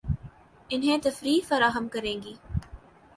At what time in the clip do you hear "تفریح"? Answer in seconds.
1.03-1.39